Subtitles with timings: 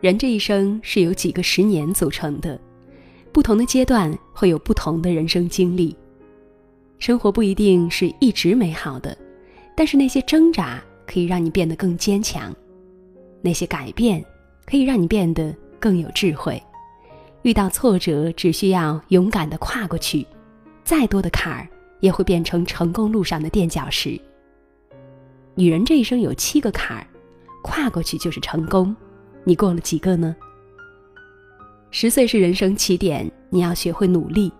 [0.00, 2.58] 人这一生是由几个十年组成的，
[3.32, 5.94] 不同的阶段会有不同的人生经历。
[6.98, 9.14] 生活不一定是一直美好的，
[9.76, 12.50] 但是那些挣扎可以让你变得更坚强，
[13.42, 14.24] 那些改变
[14.64, 16.60] 可以让你变得更有智慧。
[17.42, 20.26] 遇到挫折，只需要勇敢的跨过去，
[20.84, 21.66] 再多的坎儿
[22.00, 24.20] 也会变成成功路上的垫脚石。
[25.54, 27.06] 女人这一生有七个坎儿，
[27.62, 28.94] 跨过去就是成功。
[29.44, 30.36] 你过了几个呢？
[31.90, 34.52] 十岁是人生起点，你要学会努力。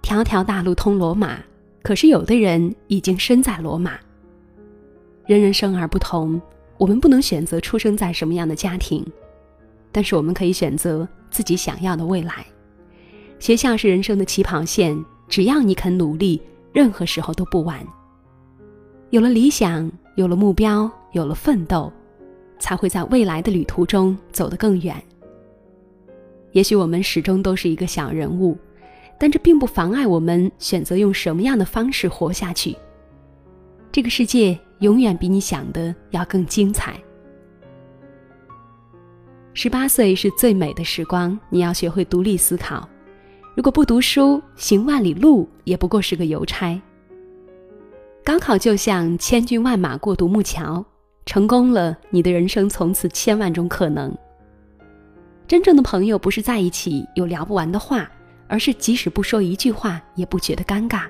[0.00, 1.38] 条条大路通罗马，
[1.82, 3.98] 可是有的人已经身在罗马。
[5.26, 6.40] 人人生而不同，
[6.78, 9.06] 我们不能选择出生在什么样的家庭，
[9.92, 12.46] 但是我们可以选择自己想要的未来。
[13.40, 14.96] 学校是人生的起跑线，
[15.26, 16.40] 只要你肯努力，
[16.72, 17.84] 任何时候都不晚。
[19.10, 21.92] 有了理想，有了目标，有了奋斗。
[22.62, 24.94] 才会在未来的旅途中走得更远。
[26.52, 28.56] 也许我们始终都是一个小人物，
[29.18, 32.76] 但这并不妨碍我们选择用什么样的方式活下去。
[33.90, 36.94] 这个世界永远比你想的要更精彩。
[39.54, 42.88] 十八岁是最美的时光，你要学会独立思考。
[43.54, 46.80] 如果不读书，行万里路也不过是个邮差。
[48.24, 50.84] 高考就像千军万马过独木桥。
[51.26, 54.12] 成功了，你的人生从此千万种可能。
[55.46, 58.10] 真正的朋友不是在一起有聊不完的话，
[58.48, 61.02] 而是即使不说一句话也不觉得尴尬。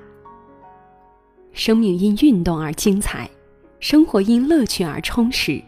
[1.52, 3.30] 生命因运动而精彩，
[3.78, 5.62] 生活因乐趣而充实，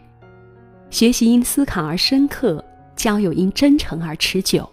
[0.89, 2.63] 学习因思考而深刻，
[2.95, 4.69] 交友因真诚而持久。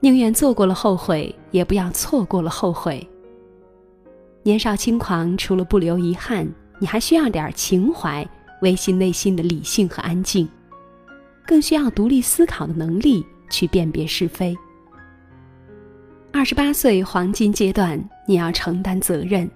[0.00, 3.06] 宁愿做过了后悔，也不要错过了后悔。
[4.42, 8.26] 年少轻狂，除了不留遗憾，你还需要点情怀。
[8.62, 10.48] 维系内心的理性和安静，
[11.44, 14.56] 更需要独立思考的能力去辨别是非。
[16.32, 19.50] 二十八岁黄金阶段，你要承担责任。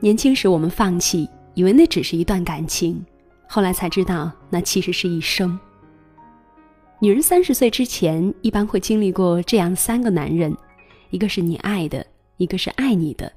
[0.00, 3.04] 年轻时我们放弃，以为那只是一段感情，
[3.48, 5.58] 后来才知道那其实是一生。
[7.00, 10.56] 女人三十岁之前，一般会经历过这样三个男人：
[11.10, 12.04] 一个是你爱的，
[12.38, 13.30] 一个是爱你的，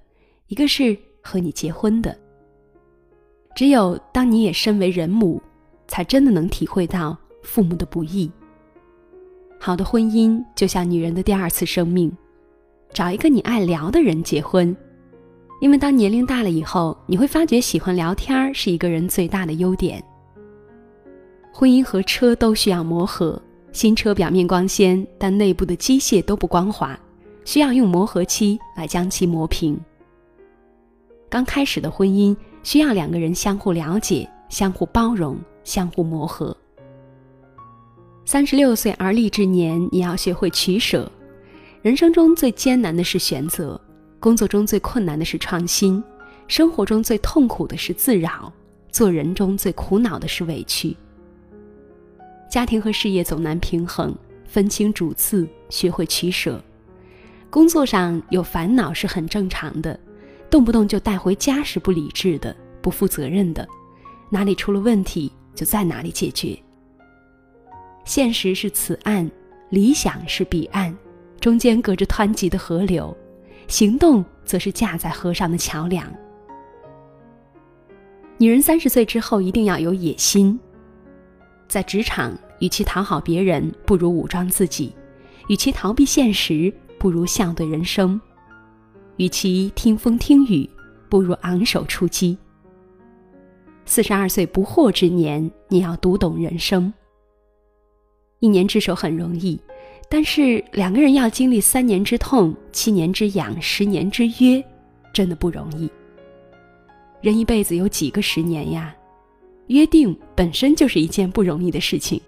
[0.48, 2.18] 一个是和你结婚的。
[3.56, 5.42] 只有当你也身为人母，
[5.88, 8.32] 才真的能体会到父母的不易。
[9.60, 12.16] 好的婚姻就像女人的第二次生命，
[12.94, 14.76] 找一个你爱聊的人结婚，
[15.60, 20.04] 因为当年龄大了以后，你会发觉喜欢聊天是一个人最大的优点。
[21.52, 23.42] 婚姻和车都需要磨合，
[23.72, 26.98] 新车表面光鲜，但内部的机械都不光滑，
[27.46, 29.80] 需要用磨合期来将其磨平。
[31.30, 32.36] 刚开始的婚姻。
[32.64, 36.54] 需要两个人相互了解、相互包容、相互磨合。
[38.26, 41.10] 三十六岁而立之年，你要学会取舍。
[41.82, 43.80] 人生中最艰难的是选择，
[44.20, 46.04] 工作中最困难的是创新，
[46.48, 48.52] 生活中最痛苦的是自扰，
[48.92, 50.96] 做人中最苦恼的是委屈。
[52.50, 56.62] 家庭和事业总难平衡，分清主次，学会取舍。
[57.50, 59.98] 工作上有烦恼是很正常的。
[60.50, 63.68] 动不动就带回家是不理智的、不负责任的，
[64.30, 66.58] 哪里出了问题就在哪里解决。
[68.06, 69.30] 现实是此岸，
[69.70, 70.96] 理想是彼岸，
[71.42, 73.16] 中间隔着湍急的河流，
[73.68, 76.12] 行动则是架在河上的桥梁。
[78.38, 80.60] 女人三十岁之后一定要有野心，
[81.68, 84.92] 在职场，与其讨好别人，不如武装自己；
[85.50, 88.20] 与其逃避现实，不如笑对人生。
[89.18, 90.70] 与其听风听雨，
[91.10, 92.38] 不如昂首出击。
[93.86, 96.94] 四十二岁不惑之年，你要读懂人生。
[98.40, 99.60] 一年之手很容易，
[100.10, 104.64] 但是两个人要经历三年之痛、七年之痒、十年之约，
[105.14, 105.90] 真的不容易。
[107.22, 108.96] 人一辈子有几个十年呀？
[109.68, 112.22] 约定本身就是一件不容易的事情。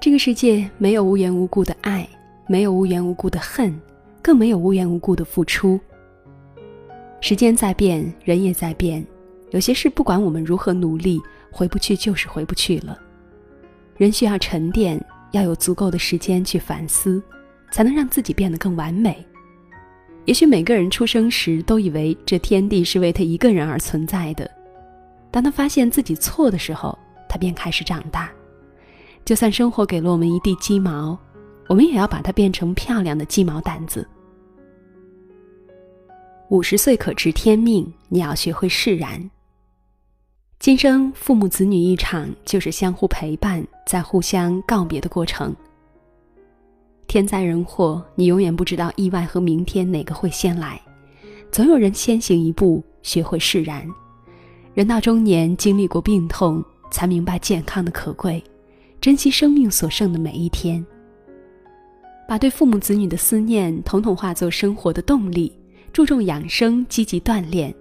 [0.00, 2.06] 这个世界没有无缘无故的爱，
[2.46, 3.74] 没有无缘无故的恨。
[4.22, 5.78] 更没有无缘无故的付出。
[7.20, 9.06] 时间在变，人也在变，
[9.52, 12.98] 有些事不管我们如何努力，回不去就是回不去了。
[13.96, 15.00] 人需要沉淀，
[15.36, 17.22] 要有足够的时间去反思，
[17.70, 19.24] 才能让自己变得更完美。
[20.24, 24.50] 也许每个人出生时都以为这天地是为他一个人而存在的，
[25.30, 26.98] 当他发现自己错的时候，
[27.28, 28.28] 他便开始长大。
[29.24, 31.18] 就算生活给了我们一地鸡毛，
[31.68, 34.08] 我们也要把它变成漂亮的鸡毛掸子。
[36.48, 39.30] 五十岁可知天命，你要学会释然。
[40.58, 45.54] 今生父母子女一场，就是相互陪伴，在互相告别的过程。
[47.06, 50.80] 天灾人祸，你永远不知道意外和明天哪个会先来，
[51.52, 53.86] 总有人先行一步，学会释然。
[54.74, 58.42] 人到中年，经历过病痛，才明白健康的可贵，
[59.00, 60.84] 珍惜生命所剩的每一天。
[62.26, 65.52] 把对父母子女的思念统统化作生活的动力，
[65.92, 67.72] 注重养生，积极锻炼。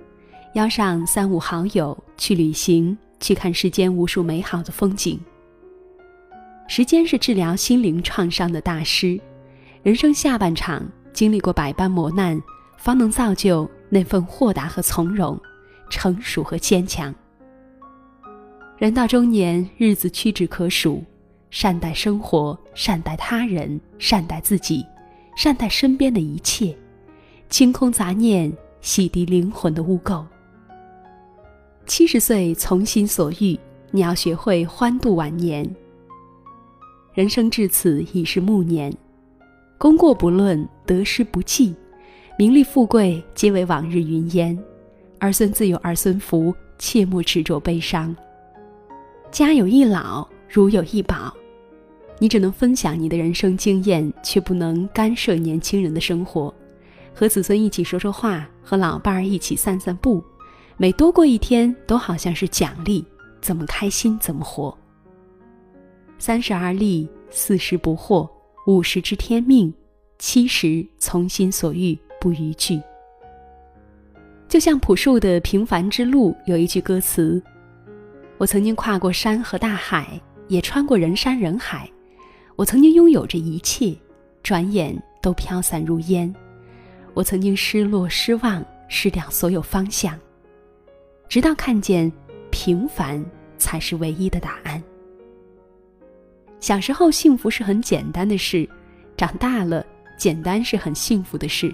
[0.56, 5.20] 邀上三五好友去旅行，去看世间无数美好的风景。
[6.66, 9.20] 时间是治疗心灵创伤的大师，
[9.84, 10.82] 人生下半场
[11.12, 12.42] 经历过百般磨难，
[12.78, 15.38] 方能造就那份豁达和从容，
[15.90, 17.14] 成熟和坚强。
[18.78, 21.04] 人到中年，日子屈指可数，
[21.52, 24.86] 善待生活，善待他人，善待自己，
[25.36, 26.74] 善待身边的一切，
[27.50, 28.50] 清空杂念，
[28.80, 30.24] 洗涤灵魂的污垢。
[31.86, 33.58] 七十岁从心所欲，
[33.92, 35.70] 你要学会欢度晚年。
[37.14, 38.92] 人生至此已是暮年，
[39.78, 41.76] 功过不论，得失不计，
[42.40, 44.58] 名利富贵皆为往日云烟。
[45.20, 48.16] 儿孙自有儿孙福，切莫执着悲伤。
[49.32, 51.32] 家有一老，如有一宝。
[52.18, 56.52] 你只能分享你的人生经验，却不能干涉年轻人的生活。
[57.14, 60.24] 和子孙一起说说话，和老伴儿一起散散步。
[60.78, 63.06] 每多过一天，都好像是奖励，
[63.40, 64.78] 怎么开心怎么活。
[66.20, 68.30] 三十而立，四十不惑，
[68.68, 69.74] 五十知天命，
[70.20, 72.82] 七十从心所欲不逾矩。
[74.50, 77.42] 就像朴树的《平凡之路》有一句歌词
[78.38, 80.20] ：“我曾经跨过山和大海，
[80.50, 81.90] 也穿过人山人海，
[82.58, 83.96] 我曾经拥有着一切，
[84.44, 86.34] 转眼都飘散如烟。
[87.14, 90.20] 我曾经失落、失望，失掉所有方向。”
[91.28, 92.12] 直到看见，
[92.52, 93.24] 平凡
[93.58, 94.82] 才是唯一的答案。
[96.60, 98.68] 小时候，幸福是很简单的事；
[99.18, 99.86] 长大了，
[100.18, 101.74] 简单是很幸福的事。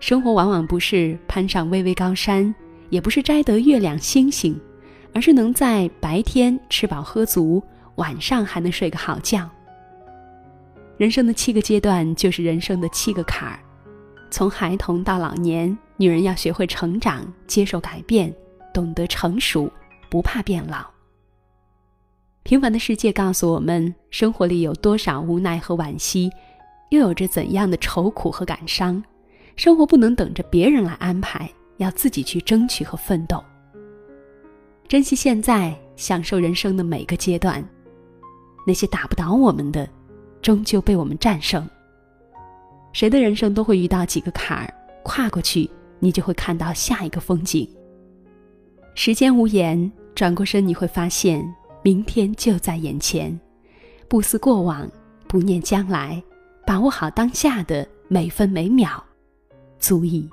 [0.00, 2.54] 生活往往不是攀上巍巍高山，
[2.90, 4.58] 也不是摘得月亮星星，
[5.12, 7.62] 而是能在白天吃饱喝足，
[7.96, 9.48] 晚上还能睡个好觉。
[10.96, 13.58] 人生的七个阶段，就是人生的七个坎儿。
[14.30, 18.34] 从孩童到老年，女人要学会成长，接受改变，
[18.72, 19.70] 懂得成熟，
[20.10, 20.84] 不怕变老。
[22.42, 26.30] 平凡的世界告诉我们，生活里有多少无奈和惋惜，
[26.90, 29.02] 又有着怎样的愁苦和感伤。
[29.56, 33.42] 生活不能等着别人来安排，要自己去争取和奋斗。
[34.88, 37.64] 珍惜现在，享受人生的每个阶段。
[38.66, 39.88] 那些打不倒我们的，
[40.42, 41.66] 终究被我们战胜。
[42.92, 45.70] 谁的人生都会遇到几个坎儿，跨过去，
[46.04, 47.66] 你就会看到下一个风景。
[48.94, 51.42] 时间无言，转过身你会发现，
[51.82, 53.40] 明天就在眼前。
[54.06, 54.86] 不思过往，
[55.26, 56.22] 不念将来，
[56.66, 59.02] 把握好当下的每分每秒，
[59.78, 60.28] 足以。